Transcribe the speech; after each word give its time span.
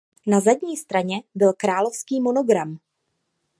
Na 0.27 0.39
zadní 0.39 0.77
straně 0.77 1.21
byl 1.35 1.53
královský 1.57 2.21
monogram. 2.21 2.77